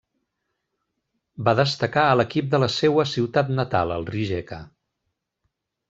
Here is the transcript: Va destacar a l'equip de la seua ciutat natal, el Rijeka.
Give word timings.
Va 1.49 1.53
destacar 1.59 2.05
a 2.07 2.17
l'equip 2.21 2.49
de 2.55 2.63
la 2.65 2.71
seua 2.79 3.07
ciutat 3.13 3.55
natal, 3.61 3.97
el 3.99 4.11
Rijeka. 4.17 4.61